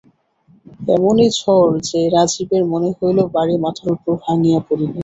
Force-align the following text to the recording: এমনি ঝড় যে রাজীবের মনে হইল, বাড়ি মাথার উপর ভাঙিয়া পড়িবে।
এমনি 0.93 1.25
ঝড় 1.37 1.71
যে 1.89 1.99
রাজীবের 2.15 2.63
মনে 2.71 2.89
হইল, 2.97 3.17
বাড়ি 3.35 3.55
মাথার 3.63 3.89
উপর 3.95 4.13
ভাঙিয়া 4.23 4.59
পড়িবে। 4.67 4.99